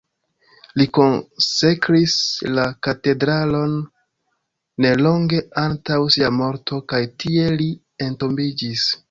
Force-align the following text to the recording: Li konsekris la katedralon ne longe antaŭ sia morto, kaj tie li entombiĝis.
Li 0.79 0.85
konsekris 0.97 2.15
la 2.59 2.63
katedralon 2.87 3.75
ne 4.87 4.95
longe 5.09 5.43
antaŭ 5.67 5.99
sia 6.17 6.33
morto, 6.41 6.81
kaj 6.95 7.03
tie 7.23 7.47
li 7.61 7.71
entombiĝis. 8.09 8.91